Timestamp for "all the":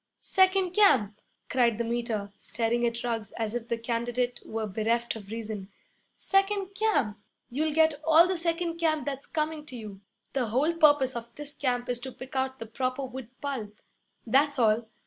8.03-8.35